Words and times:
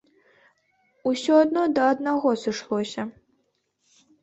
Усё 1.11 1.33
адно 1.43 1.67
да 1.77 1.85
аднаго 1.97 2.29
сышлося. 2.47 3.01